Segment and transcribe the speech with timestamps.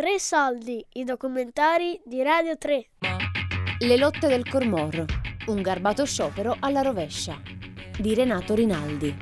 [0.00, 2.86] Tre soldi, i documentari di Radio 3.
[3.80, 5.04] Le lotte del Cormor,
[5.48, 7.38] un garbato sciopero alla rovescia,
[7.98, 9.14] di Renato Rinaldi.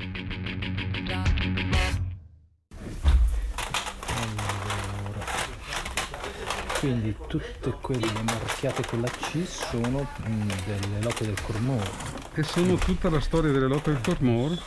[6.79, 11.91] Quindi tutte quelle marchiate con la C sono mm, delle lotte del Cormor.
[12.35, 14.57] E sono tutta la storia delle lotte del Cormor,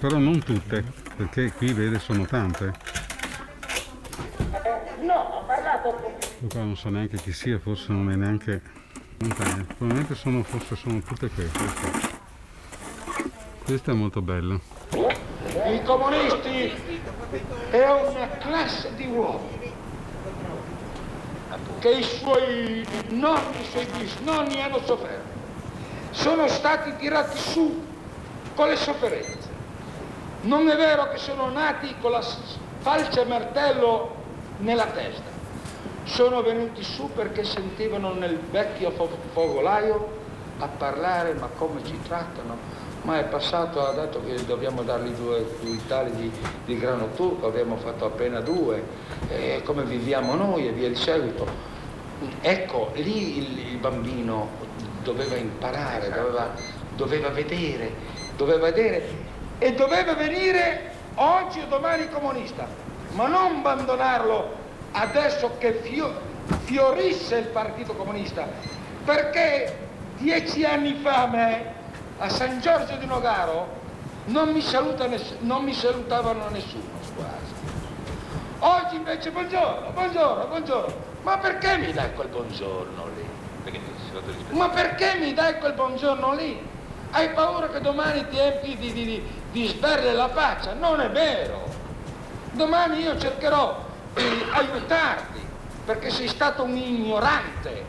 [0.00, 3.01] però non tutte, perché qui vede sono tante.
[5.02, 8.62] Io qua non so neanche chi sia, forse non è neanche
[9.18, 9.64] montagna.
[9.64, 12.20] Probabilmente sono, forse sono tutte queste.
[13.64, 14.60] Questa è molto bella.
[14.94, 16.72] I comunisti
[17.70, 19.72] è una classe di uomini
[21.80, 25.40] che i suoi nonni, i suoi bisnonni hanno sofferto.
[26.10, 27.84] Sono stati tirati su
[28.54, 29.50] con le sofferenze.
[30.42, 32.24] Non è vero che sono nati con la
[32.78, 34.20] falce martello
[34.62, 35.30] nella testa.
[36.04, 38.90] Sono venuti su perché sentivano nel vecchio
[39.32, 40.20] fogolaio
[40.58, 42.56] a parlare ma come ci trattano,
[43.02, 46.32] ma è passato, ha detto che dobbiamo dargli due quintali di,
[46.64, 48.82] di, grano turco, abbiamo fatto appena due,
[49.28, 51.46] eh, come viviamo noi e via di seguito.
[52.40, 54.48] Ecco, lì il, il bambino
[55.02, 56.52] doveva imparare, doveva,
[56.94, 57.92] doveva vedere,
[58.36, 62.66] doveva vedere e doveva venire oggi o domani comunista,
[63.12, 64.56] ma non abbandonarlo
[64.92, 66.12] adesso che fio,
[66.64, 68.46] fiorisse il Partito Comunista,
[69.04, 69.88] perché
[70.18, 71.74] dieci anni fa a me,
[72.18, 73.80] a San Giorgio di Nogaro,
[74.26, 74.62] non mi,
[75.08, 77.52] ness- non mi salutavano nessuno quasi.
[78.60, 80.94] Oggi invece buongiorno, buongiorno, buongiorno.
[81.22, 83.26] Ma perché mi dai quel buongiorno lì?
[83.64, 83.80] Perché
[84.50, 86.70] Ma perché mi dai quel buongiorno lì?
[87.10, 90.72] Hai paura che domani ti empi di, di, di, di sberle la faccia?
[90.74, 91.71] Non è vero.
[92.52, 93.82] Domani io cercherò
[94.14, 95.40] di aiutarti,
[95.86, 97.84] perché sei stato un ignorante,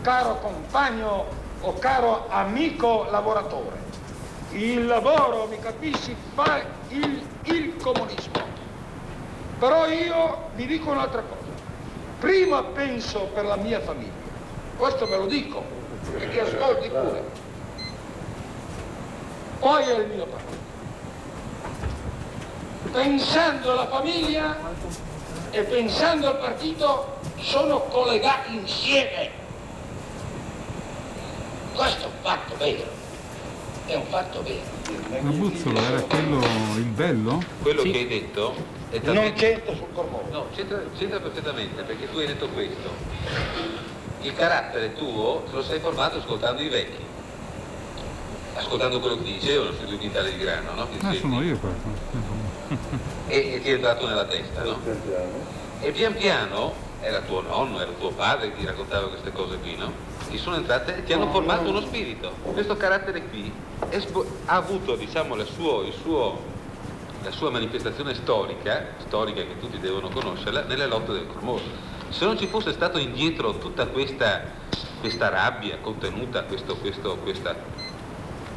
[0.00, 1.26] caro compagno
[1.60, 3.78] o caro amico lavoratore.
[4.52, 8.42] Il lavoro, mi capisci, fa il, il comunismo.
[9.58, 11.50] Però io vi dico un'altra cosa.
[12.20, 14.12] Prima penso per la mia famiglia,
[14.76, 15.64] questo ve lo dico,
[16.12, 17.24] perché ascolti pure.
[19.58, 20.59] Poi è il mio partito.
[22.92, 24.56] Pensando alla famiglia,
[25.50, 29.30] e pensando al partito sono collegati insieme.
[31.74, 32.84] Questo è un fatto vero,
[33.86, 35.22] è un fatto vero.
[35.22, 36.40] Ma Buzzolo era quello
[36.76, 37.42] il bello?
[37.62, 37.90] Quello sì.
[37.90, 38.54] che hai detto
[38.90, 39.28] è talmente...
[39.28, 40.22] Non c'entra sul corpo.
[40.30, 42.90] No, c'entra, c'entra perfettamente, perché tu hai detto questo.
[44.22, 47.08] Il carattere tuo te lo sei formato ascoltando i vecchi
[48.52, 50.88] ascoltando quello che dicevano sui due quintali di grano, no?
[51.02, 51.99] ah, sono io questo.
[53.26, 54.78] E, e, ti è entrato nella testa, no?
[55.80, 59.76] E pian piano, era tuo nonno, era tuo padre che ti raccontava queste cose qui,
[59.76, 59.92] no?
[60.28, 62.32] Ti sono entrate ti hanno formato uno spirito.
[62.42, 63.52] Questo carattere qui
[64.46, 66.38] ha avuto, diciamo, la, suo, suo,
[67.22, 71.62] la sua manifestazione storica, storica che tutti devono conoscerla, nelle lotte del Cromoro.
[72.10, 74.42] Se non ci fosse stato indietro tutta questa,
[75.00, 77.88] questa rabbia contenuta, questo, questo, questa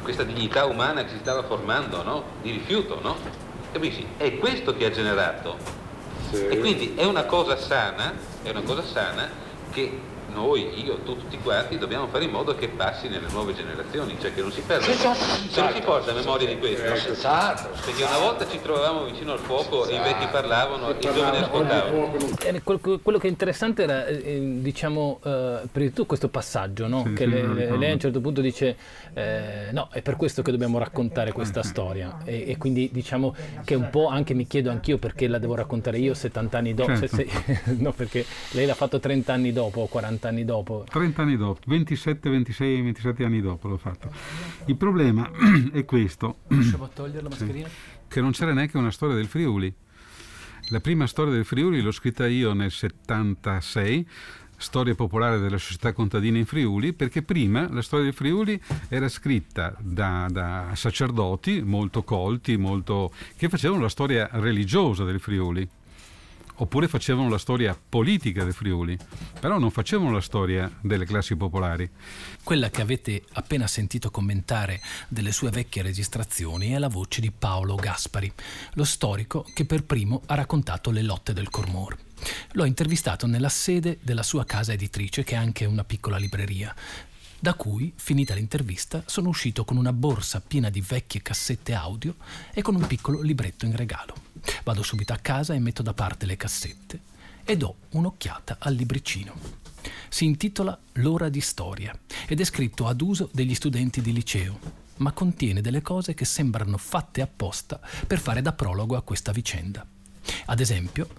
[0.04, 2.24] questa dignità umana che si stava formando, no?
[2.42, 3.16] Di rifiuto, no?
[3.74, 4.06] Capisci?
[4.18, 5.58] È questo che ha generato.
[6.30, 6.46] Sì.
[6.46, 8.14] E quindi è una cosa sana,
[8.44, 9.28] è una cosa sana
[9.72, 10.00] che
[10.34, 14.34] noi, io, tu, tutti quanti, dobbiamo fare in modo che passi nelle nuove generazioni, cioè
[14.34, 17.14] che non si perda, se non si porta a memoria di questo.
[17.86, 21.38] Perché una volta ci trovavamo vicino al fuoco e i vecchi parlavano e i giovani
[21.38, 23.00] ascoltavano.
[23.02, 27.12] Quello che è interessante era, eh, eh, diciamo, eh, prima di tutto questo passaggio, no?
[27.14, 28.76] che lei, lei, a un certo punto dice,
[29.14, 32.20] eh, no, è per questo che dobbiamo raccontare questa storia.
[32.24, 35.98] E, e, quindi diciamo che un po' anche mi chiedo anch'io perché la devo raccontare
[35.98, 37.16] io 70 anni dopo, certo.
[37.16, 40.86] se, se, no, perché lei l'ha fatto 30 anni dopo, 40 30 anni dopo.
[40.90, 44.10] 30 anni dopo, 27, 26, 27 anni dopo l'ho fatto.
[44.66, 45.30] Il problema
[45.74, 46.38] è questo.
[46.48, 47.68] Riusciamo a togliere la mascherina?
[47.68, 47.74] Sì,
[48.08, 49.74] che non c'era neanche una storia del Friuli.
[50.70, 54.08] La prima storia del Friuli l'ho scritta io nel 76,
[54.56, 59.76] storia popolare della società contadina in Friuli, perché prima la storia del Friuli era scritta
[59.80, 65.68] da, da sacerdoti molto colti, molto, che facevano la storia religiosa del Friuli
[66.56, 68.98] oppure facevano la storia politica del Friuli,
[69.40, 71.90] però non facevano la storia delle classi popolari.
[72.44, 77.76] Quella che avete appena sentito commentare delle sue vecchie registrazioni è la voce di Paolo
[77.76, 78.32] Gaspari,
[78.74, 81.98] lo storico che per primo ha raccontato le lotte del Cormor.
[82.54, 86.74] L'ho intervistato nella sede della sua casa editrice, che è anche una piccola libreria,
[87.44, 92.16] da cui, finita l'intervista, sono uscito con una borsa piena di vecchie cassette audio
[92.54, 94.16] e con un piccolo libretto in regalo.
[94.64, 97.02] Vado subito a casa e metto da parte le cassette
[97.44, 99.36] e do un'occhiata al libricino.
[100.08, 101.94] Si intitola L'ora di storia
[102.28, 104.58] ed è scritto ad uso degli studenti di liceo,
[105.00, 109.86] ma contiene delle cose che sembrano fatte apposta per fare da prologo a questa vicenda.
[110.46, 111.10] Ad esempio,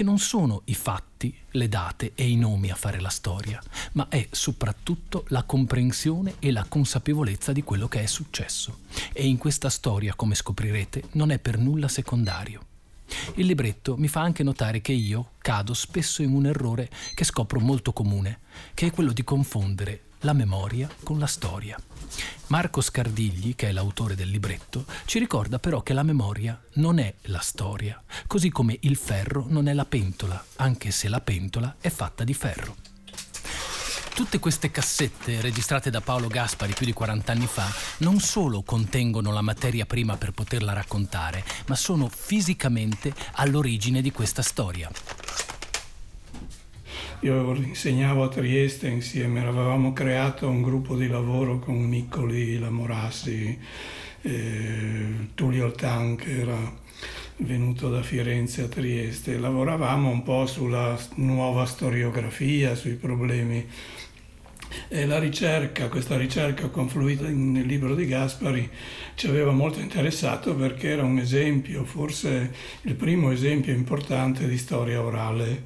[0.00, 3.62] che non sono i fatti, le date e i nomi a fare la storia,
[3.92, 8.78] ma è soprattutto la comprensione e la consapevolezza di quello che è successo.
[9.12, 12.64] E in questa storia, come scoprirete, non è per nulla secondario.
[13.34, 17.60] Il libretto mi fa anche notare che io cado spesso in un errore che scopro
[17.60, 18.38] molto comune,
[18.72, 21.78] che è quello di confondere la memoria con la storia.
[22.48, 27.14] Marco Scardigli, che è l'autore del libretto, ci ricorda però che la memoria non è
[27.22, 31.90] la storia, così come il ferro non è la pentola, anche se la pentola è
[31.90, 32.76] fatta di ferro.
[34.12, 39.32] Tutte queste cassette, registrate da Paolo Gaspari più di 40 anni fa, non solo contengono
[39.32, 44.90] la materia prima per poterla raccontare, ma sono fisicamente all'origine di questa storia.
[47.22, 53.58] Io insegnavo a Trieste insieme, avevamo creato un gruppo di lavoro con Miccoli, Lamorassi,
[54.22, 56.56] eh, Tullio Altan che era
[57.36, 59.36] venuto da Firenze a Trieste.
[59.36, 63.68] Lavoravamo un po' sulla nuova storiografia, sui problemi
[64.88, 68.68] e la ricerca, questa ricerca confluita nel libro di Gaspari,
[69.14, 72.52] ci aveva molto interessato perché era un esempio, forse
[72.82, 75.64] il primo esempio importante di storia orale,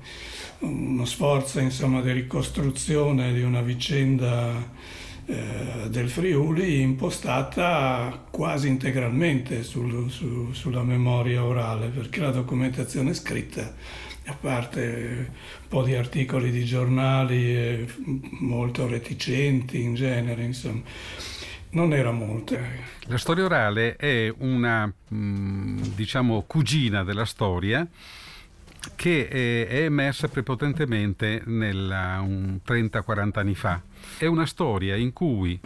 [0.61, 4.71] uno sforzo insomma di ricostruzione di una vicenda
[5.27, 13.75] eh, del Friuli impostata quasi integralmente sul, su, sulla memoria orale, perché la documentazione scritta
[14.27, 15.29] a parte
[15.61, 17.87] un po' di articoli di giornali
[18.41, 20.83] molto reticenti in genere, insomma,
[21.71, 22.57] non era molto.
[23.07, 27.87] La storia orale è una, mm, diciamo, cugina della storia
[28.95, 33.81] che è emersa prepotentemente nel, un 30-40 anni fa.
[34.19, 35.59] È una storia in cui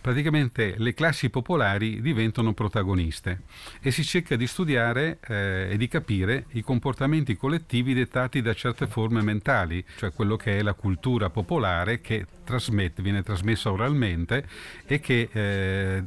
[0.00, 3.42] praticamente le classi popolari diventano protagoniste
[3.80, 8.86] e si cerca di studiare eh, e di capire i comportamenti collettivi dettati da certe
[8.86, 14.46] forme mentali, cioè quello che è la cultura popolare che trasmette, viene trasmessa oralmente
[14.86, 16.02] e che eh,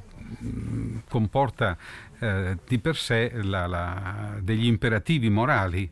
[1.08, 1.78] comporta
[2.20, 5.90] eh, di per sé la, la, degli imperativi morali,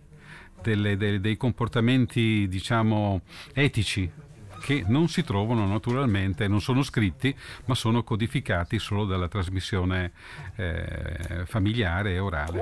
[0.64, 3.22] delle, dei, dei comportamenti diciamo
[3.54, 4.10] etici
[4.64, 10.14] che non si trovano naturalmente, non sono scritti, ma sono codificati solo dalla trasmissione
[10.56, 12.62] eh, familiare e orale.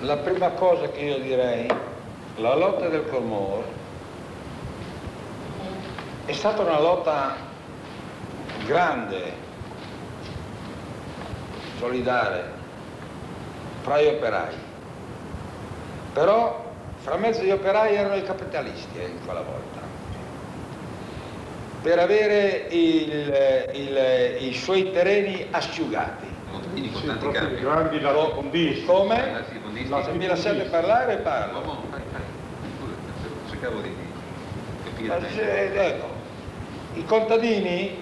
[0.00, 1.66] La prima cosa che io direi,
[2.36, 3.64] la lotta del Colmore
[6.26, 7.36] è stata una lotta
[8.66, 9.32] grande,
[11.78, 12.52] solidale,
[13.80, 14.54] fra gli operai.
[16.12, 16.71] Però
[17.02, 19.80] fra mezzo agli operai erano i capitalisti eh, in quella volta
[21.82, 26.30] per avere il, il, i suoi terreni asciugati.
[26.70, 27.60] Quindi con tanti campi.
[27.60, 28.84] grandi latifondisti.
[28.84, 29.44] Come?
[30.04, 31.64] Se mi lasciate parlare parlo.
[31.64, 31.84] No.
[33.50, 33.94] Cercavo di
[34.84, 35.86] capire.
[35.86, 36.06] Ecco,
[36.94, 37.96] i contadini,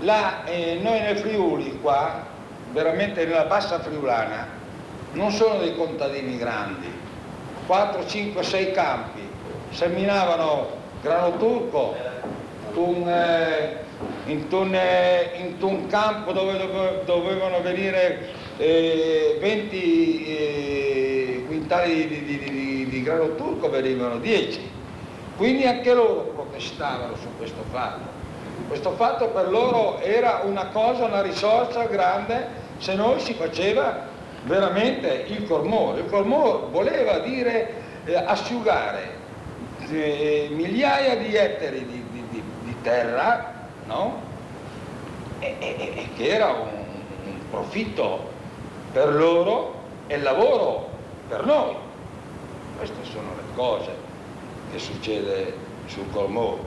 [0.00, 2.24] là, eh, noi nel Friuli qua,
[2.72, 4.46] veramente nella bassa friulana,
[5.12, 6.90] non sono dei contadini grandi,
[7.66, 9.20] 4, 5, 6 campi,
[9.70, 10.68] seminavano
[11.02, 11.94] grano turco,
[12.74, 13.78] un, eh,
[14.26, 22.24] in, un, eh, in, un, campo dove, dove dovevano venire eh, 20 eh, quintali di,
[22.24, 24.72] di, di, di, grano turco, venivano 10.
[25.36, 28.12] Quindi anche loro protestavano su questo fatto.
[28.68, 34.12] Questo fatto per loro era una cosa, una risorsa grande se noi si faceva
[34.44, 36.00] veramente il cormore.
[36.00, 39.22] Il cormore voleva dire eh, asciugare
[39.88, 42.02] eh, migliaia di ettari di,
[42.82, 44.20] terra, no?
[45.38, 46.68] e, e, e, che era un,
[47.24, 48.30] un profitto
[48.92, 50.90] per loro e lavoro
[51.28, 51.74] per noi.
[52.76, 53.90] Queste sono le cose
[54.70, 56.58] che succede sul Cormò.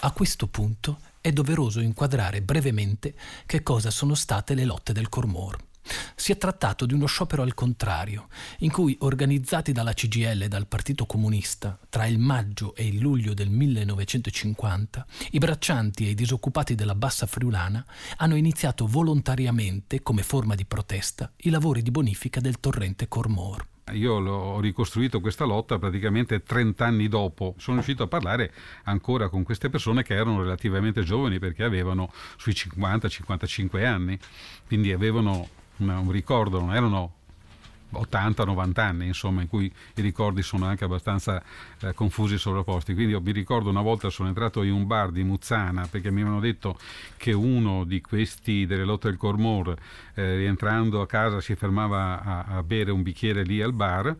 [0.00, 3.14] A questo punto è doveroso inquadrare brevemente
[3.46, 5.67] che cosa sono state le lotte del Cormor.
[6.14, 8.28] Si è trattato di uno sciopero al contrario,
[8.58, 13.34] in cui, organizzati dalla CGL e dal Partito Comunista tra il maggio e il luglio
[13.34, 17.84] del 1950, i braccianti e i disoccupati della Bassa Friulana
[18.16, 23.66] hanno iniziato volontariamente, come forma di protesta, i lavori di bonifica del torrente Cormor.
[23.92, 27.54] Io ho ricostruito questa lotta praticamente 30 anni dopo.
[27.58, 28.52] Sono riuscito a parlare
[28.84, 34.18] ancora con queste persone che erano relativamente giovani perché avevano sui 50-55 anni,
[34.66, 37.17] quindi avevano un ricordo, non erano
[37.92, 41.42] 80-90 anni, insomma, in cui i ricordi sono anche abbastanza
[41.80, 42.94] eh, confusi e sovrapposti.
[42.94, 46.20] Quindi io mi ricordo una volta sono entrato in un bar di Muzzana perché mi
[46.20, 46.78] avevano detto
[47.16, 49.74] che uno di questi delle lotte del Cormor,
[50.14, 54.14] eh, rientrando a casa, si fermava a, a, bere un bicchiere lì al bar.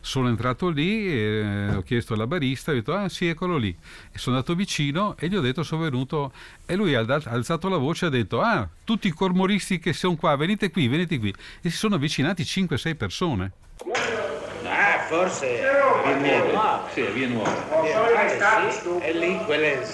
[0.00, 3.76] Sono entrato lì, eh, ho chiesto alla barista, ho detto ah sì, eccolo lì.
[4.12, 6.32] E sono andato vicino e gli ho detto sono venuto
[6.64, 10.16] e lui ha alzato la voce e ha detto ah, tutti i cormoristi che sono
[10.16, 11.34] qua, venite qui, venite qui.
[11.60, 13.09] E si sono avvicinati 5-6 persone.
[14.64, 16.86] Ah, forse è via nuova.
[16.92, 17.50] Sì, via nuova.
[18.70, 19.84] Sì, è lì quelle...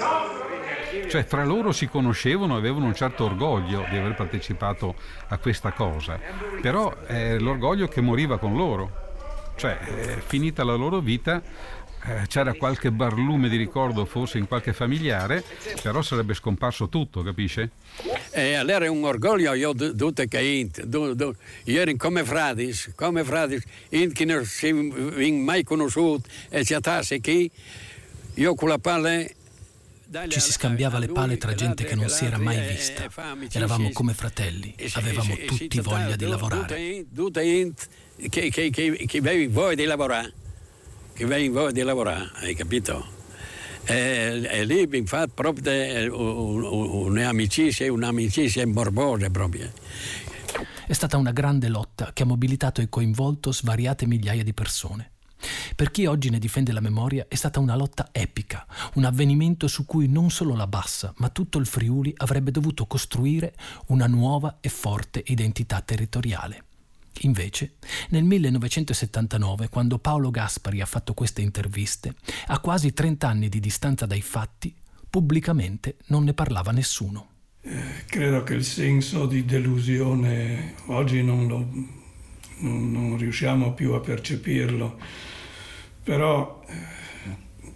[1.08, 4.94] Cioè, fra loro si conoscevano e avevano un certo orgoglio di aver partecipato
[5.28, 6.18] a questa cosa,
[6.61, 9.04] però è l'orgoglio che moriva con loro.
[9.56, 9.76] Cioè,
[10.25, 11.42] finita la loro vita,
[12.06, 15.42] eh, c'era qualche barlume di ricordo forse in qualche familiare,
[15.82, 17.70] però sarebbe scomparso tutto, capisce?
[18.30, 21.34] E allora è un orgoglio io tutte che int, du,
[21.64, 23.60] ieri come frati, come frati,
[23.90, 27.50] int che non si mai conosciuto e ci attasse qui,
[28.34, 29.25] io con la palla
[30.28, 33.08] ci si scambiava le pale tra gente che non si era mai vista.
[33.50, 37.06] Eravamo come fratelli, avevamo tutti voglia di lavorare.
[37.12, 37.72] Tutte
[38.30, 40.32] che, che, che, che avevi voglia di lavorare
[41.16, 43.14] che voglia di lavorare, hai capito?
[43.85, 46.14] E, e lì infatti proprio
[47.06, 49.73] un'amicizia, un'amicizia morbosa proprio.
[50.87, 55.12] È stata una grande lotta che ha mobilitato e coinvolto svariate migliaia di persone.
[55.75, 59.87] Per chi oggi ne difende la memoria è stata una lotta epica, un avvenimento su
[59.87, 63.54] cui non solo la Bassa, ma tutto il Friuli avrebbe dovuto costruire
[63.87, 66.64] una nuova e forte identità territoriale.
[67.20, 67.76] Invece,
[68.11, 72.14] nel 1979, quando Paolo Gaspari ha fatto queste interviste,
[72.46, 74.75] a quasi 30 anni di distanza dai fatti,
[75.08, 77.28] pubblicamente non ne parlava nessuno.
[77.62, 81.68] Eh, credo che il senso di delusione oggi non, lo,
[82.58, 85.00] non, non riusciamo più a percepirlo,
[86.02, 86.75] però eh,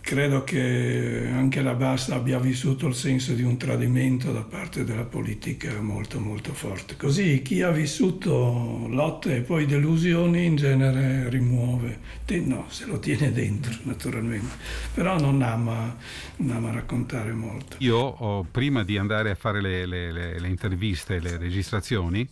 [0.01, 5.05] credo che anche la Bassa abbia vissuto il senso di un tradimento da parte della
[5.05, 6.97] politica molto molto forte.
[6.97, 11.99] Così chi ha vissuto lotte e poi delusioni in genere rimuove,
[12.45, 14.57] no, se lo tiene dentro naturalmente,
[14.95, 15.97] però non ama,
[16.37, 17.77] non ama raccontare molto.
[17.79, 22.27] Io ho, prima di andare a fare le, le, le, le interviste, le registrazioni,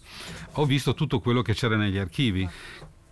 [0.53, 2.49] ho visto tutto quello che c'era negli archivi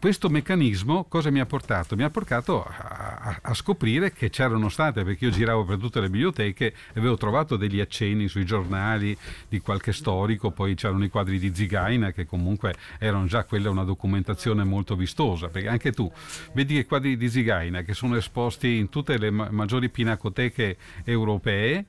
[0.06, 1.96] questo meccanismo cosa mi ha portato?
[1.96, 6.08] Mi ha portato a, a, scoprire che c'erano state, perché io giravo per tutte le
[6.08, 11.40] biblioteche e avevo trovato degli accenni sui giornali di qualche storico, poi c'erano i quadri
[11.40, 16.08] di Zigaina che comunque erano già quella una documentazione molto vistosa, perché anche tu
[16.52, 21.84] vedi i quadri di Zigaina che sono esposti in tutte le ma- maggiori pinacoteche europee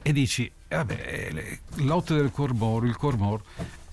[0.00, 3.42] e dici, vabbè, le lotte del Cormor, il Cormor,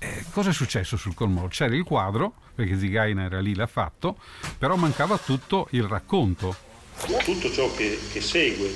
[0.04, 1.50] eh, cosa è successo sul Cormor?
[1.50, 4.18] C'era il quadro, perché Zigaina era lì, l'ha fatto,
[4.58, 6.56] però mancava tutto il racconto.
[7.24, 8.70] Tutto ciò che, che segue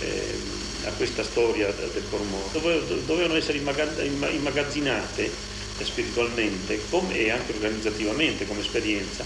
[0.00, 0.38] eh,
[0.86, 5.48] a questa storia del Cormor dove, dovevano essere immagazzinate
[5.80, 6.78] spiritualmente
[7.12, 9.24] e anche organizzativamente come esperienza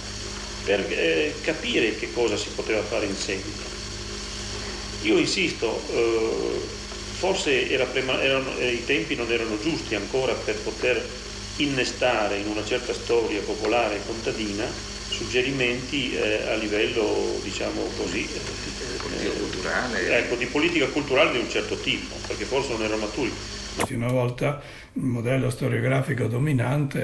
[0.64, 3.72] per eh, capire che cosa si poteva fare in seguito.
[5.02, 6.60] Io insisto, eh,
[7.18, 11.06] forse era prema- erano, eh, i tempi non erano giusti ancora per poter
[11.56, 14.74] innestare in una certa storia popolare contadina
[15.06, 18.42] suggerimenti eh, a livello, diciamo così, eh,
[19.36, 20.18] culturale.
[20.18, 23.32] Ecco, di politica culturale di un certo tipo, perché forse non erano maturi.
[23.90, 24.60] Una volta
[24.94, 27.00] il modello storiografico dominante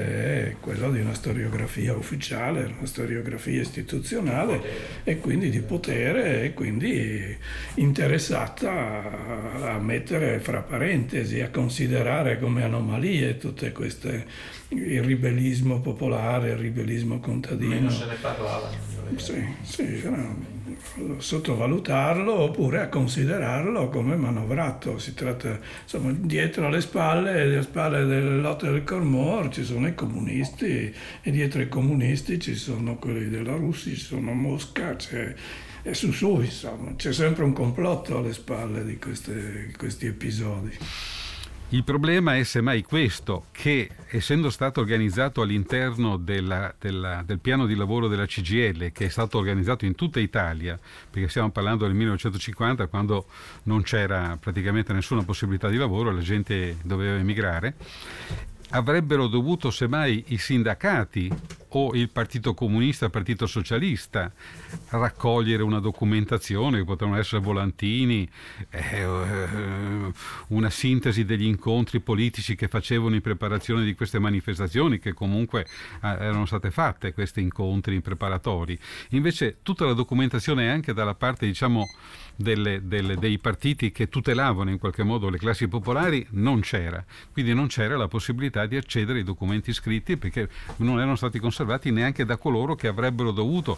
[0.49, 4.61] è quello di una storiografia ufficiale, una storiografia istituzionale
[5.03, 7.35] e quindi di potere e quindi
[7.75, 14.25] interessata a mettere fra parentesi, a considerare come anomalie tutte queste,
[14.69, 17.73] il ribellismo popolare, il ribellismo contadino.
[17.75, 18.69] Meno se ne parlava.
[19.17, 20.60] Sì, sì, no
[21.17, 24.97] sottovalutarlo oppure a considerarlo come manovrato.
[24.97, 29.95] Si tratta, insomma, dietro alle spalle, alle spalle delle lotte del Cormor ci sono i
[29.95, 35.33] comunisti e dietro i comunisti ci sono quelli della Russia, ci sono Mosca, c'è,
[35.83, 40.77] e su su, insomma, c'è sempre un complotto alle spalle di, queste, di questi episodi.
[41.73, 47.75] Il problema è semmai questo, che essendo stato organizzato all'interno della, della, del piano di
[47.75, 50.77] lavoro della CGL, che è stato organizzato in tutta Italia,
[51.09, 53.25] perché stiamo parlando del 1950, quando
[53.63, 57.75] non c'era praticamente nessuna possibilità di lavoro, la gente doveva emigrare,
[58.71, 61.31] avrebbero dovuto semmai i sindacati
[61.73, 64.31] o il Partito Comunista, il Partito Socialista,
[64.89, 68.27] raccogliere una documentazione, che potevano essere volantini,
[68.69, 69.05] eh,
[70.47, 75.61] una sintesi degli incontri politici che facevano in preparazione di queste manifestazioni, che comunque
[76.01, 78.77] eh, erano state fatte, questi incontri preparatori.
[79.09, 81.87] Invece tutta la documentazione anche dalla parte, diciamo,
[82.35, 87.53] delle, delle, dei partiti che tutelavano in qualche modo le classi popolari non c'era, quindi
[87.53, 92.25] non c'era la possibilità di accedere ai documenti scritti perché non erano stati conservati neanche
[92.25, 93.77] da coloro che avrebbero dovuto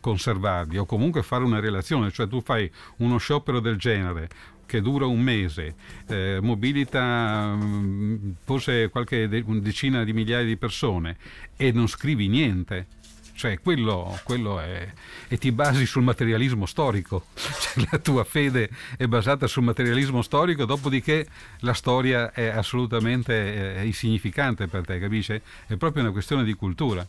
[0.00, 4.28] conservarli o comunque fare una relazione, cioè tu fai uno sciopero del genere
[4.66, 5.74] che dura un mese,
[6.08, 11.16] eh, mobilita mm, forse qualche decina di migliaia di persone
[11.56, 12.86] e non scrivi niente,
[13.34, 14.90] cioè quello, quello è,
[15.28, 20.64] e ti basi sul materialismo storico, cioè, la tua fede è basata sul materialismo storico,
[20.64, 21.26] dopodiché
[21.60, 25.40] la storia è assolutamente è insignificante per te, capisci?
[25.66, 27.06] È proprio una questione di cultura,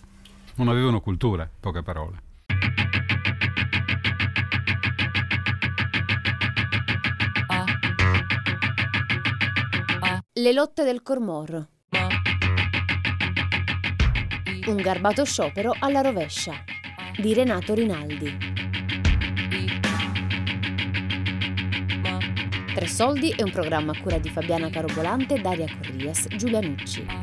[0.55, 2.21] non avevano cultura, poche parole.
[10.35, 11.67] Le lotte del Cormorro
[14.67, 16.53] un garbato sciopero alla rovescia
[17.19, 18.37] di Renato Rinaldi.
[22.73, 27.22] Tre soldi è un programma a cura di Fabiana Carobolante, Daria Corrias, Giulia Nucci.